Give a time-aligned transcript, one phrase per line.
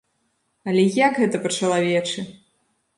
[0.71, 2.29] Але як гэта па-чалавечы!